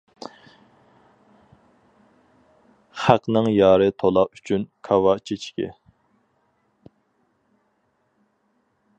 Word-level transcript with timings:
خەقنىڭ 3.01 3.49
يارى 3.55 3.89
تولا 4.03 4.23
ئۈچۈن، 4.37 4.65
كاۋا 4.89 5.13
چېچىكى. 5.31 5.71